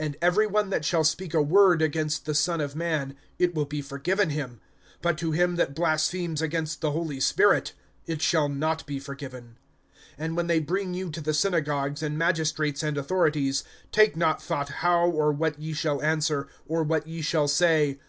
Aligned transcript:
(10)And 0.00 0.14
every 0.22 0.46
one 0.46 0.70
that 0.70 0.82
shall 0.86 1.04
speak 1.04 1.34
a 1.34 1.42
word 1.42 1.82
against 1.82 2.24
the 2.24 2.34
Son 2.34 2.58
of 2.58 2.74
man, 2.74 3.14
it 3.38 3.54
will 3.54 3.66
be 3.66 3.82
forgiven 3.82 4.30
him; 4.30 4.62
but 5.02 5.18
to 5.18 5.32
him 5.32 5.56
that 5.56 5.74
blasphemes 5.74 6.40
against 6.40 6.80
the 6.80 6.92
Holy 6.92 7.20
Spirit, 7.20 7.74
it 8.06 8.22
shall 8.22 8.48
not 8.48 8.86
be 8.86 8.98
forgiven. 8.98 9.58
(11)And 10.18 10.36
when 10.36 10.46
they 10.46 10.58
bring 10.58 10.94
you 10.94 11.10
to 11.10 11.20
the 11.20 11.34
synagogues, 11.34 12.02
and 12.02 12.16
magistrates, 12.16 12.82
and 12.82 12.96
authorities, 12.96 13.62
take 13.92 14.16
not 14.16 14.42
thought 14.42 14.70
how 14.80 15.06
or 15.06 15.30
what 15.32 15.58
ye 15.60 15.74
shall 15.74 16.00
answer, 16.00 16.48
or 16.66 16.82
what 16.82 17.06
ye 17.06 17.20
shall 17.20 17.46
say. 17.46 18.00